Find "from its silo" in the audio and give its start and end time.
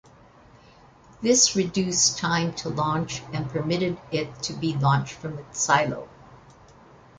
5.13-6.09